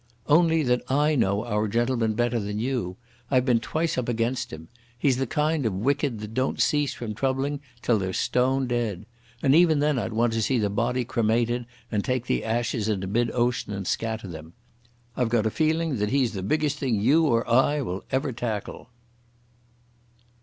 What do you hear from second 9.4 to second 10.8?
And even then I'd want to see the